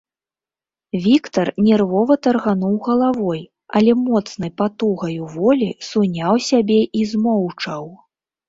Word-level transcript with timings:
Віктар 1.03 1.47
нервова 1.67 2.13
таргануў 2.27 2.73
галавой, 2.87 3.41
але 3.81 3.91
моцнай 4.09 4.51
патугаю 4.63 5.21
волі 5.35 5.69
суняў 5.89 6.33
сябе 6.51 6.81
і 7.03 7.07
змоўчаў. 7.13 7.83